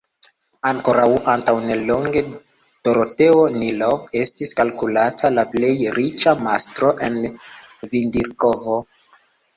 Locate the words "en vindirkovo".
7.09-8.81